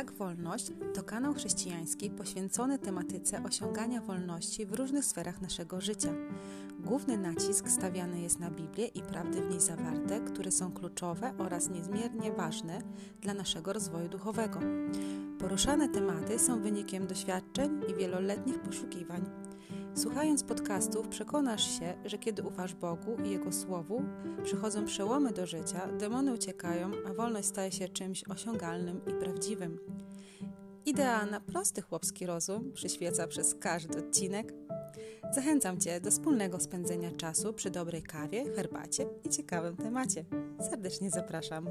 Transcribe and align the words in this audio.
Tak 0.00 0.12
Wolność 0.12 0.72
to 0.94 1.02
kanał 1.02 1.34
chrześcijański 1.34 2.10
poświęcony 2.10 2.78
tematyce 2.78 3.42
osiągania 3.44 4.00
wolności 4.00 4.66
w 4.66 4.72
różnych 4.72 5.04
sferach 5.04 5.40
naszego 5.40 5.80
życia. 5.80 6.08
Główny 6.84 7.18
nacisk 7.18 7.68
stawiany 7.68 8.20
jest 8.20 8.38
na 8.38 8.50
Biblię 8.50 8.86
i 8.86 9.02
prawdy 9.02 9.42
w 9.42 9.50
niej 9.50 9.60
zawarte, 9.60 10.20
które 10.20 10.50
są 10.50 10.72
kluczowe 10.72 11.34
oraz 11.38 11.70
niezmiernie 11.70 12.32
ważne 12.32 12.82
dla 13.20 13.34
naszego 13.34 13.72
rozwoju 13.72 14.08
duchowego. 14.08 14.60
Poruszane 15.38 15.88
tematy 15.88 16.38
są 16.38 16.62
wynikiem 16.62 17.06
doświadczeń 17.06 17.80
i 17.88 17.94
wieloletnich 17.94 18.58
poszukiwań. 18.58 19.24
Słuchając 19.94 20.44
podcastów, 20.44 21.08
przekonasz 21.08 21.78
się, 21.78 21.94
że 22.04 22.18
kiedy 22.18 22.42
ufasz 22.42 22.74
Bogu 22.74 23.16
i 23.24 23.30
Jego 23.30 23.52
Słowu, 23.52 24.02
przychodzą 24.44 24.84
przełomy 24.84 25.32
do 25.32 25.46
życia, 25.46 25.88
demony 25.98 26.32
uciekają, 26.32 26.90
a 27.08 27.14
wolność 27.14 27.48
staje 27.48 27.72
się 27.72 27.88
czymś 27.88 28.24
osiągalnym 28.28 29.00
i 29.06 29.12
prawdziwym. 29.12 29.78
Idea 30.86 31.26
na 31.26 31.40
prosty 31.40 31.82
chłopski 31.82 32.26
rozum 32.26 32.72
przyświeca 32.72 33.26
przez 33.26 33.54
każdy 33.54 33.98
odcinek. 33.98 34.59
Zachęcam 35.34 35.80
Cię 35.80 36.00
do 36.00 36.10
wspólnego 36.10 36.60
spędzenia 36.60 37.10
czasu 37.10 37.52
przy 37.52 37.70
dobrej 37.70 38.02
kawie, 38.02 38.44
herbacie 38.56 39.06
i 39.24 39.28
ciekawym 39.28 39.76
temacie. 39.76 40.24
Serdecznie 40.70 41.10
zapraszam. 41.10 41.68